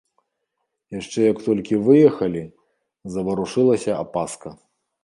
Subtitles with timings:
[0.99, 2.43] Яшчэ як толькі выехалі,
[3.19, 4.61] заварушылася апаска.